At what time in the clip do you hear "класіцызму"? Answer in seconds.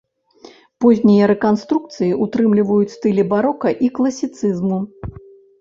3.99-4.85